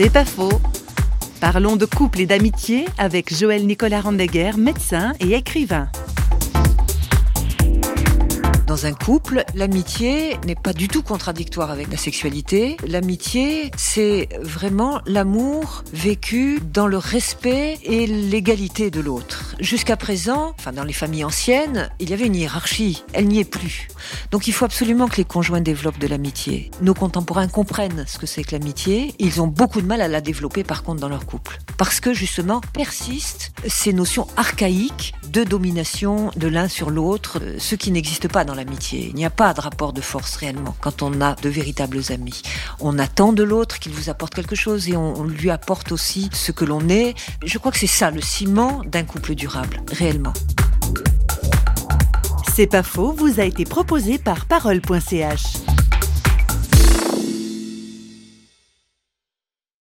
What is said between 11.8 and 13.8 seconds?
la sexualité. L'amitié,